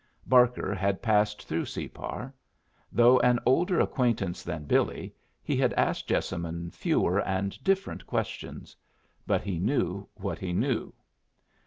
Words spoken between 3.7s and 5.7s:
acquaintance than Billy, he